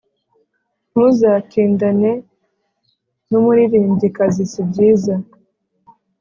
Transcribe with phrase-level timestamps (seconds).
[0.91, 2.11] Ntuzatindane
[3.29, 5.15] n’umuririmbyikazi sibyiza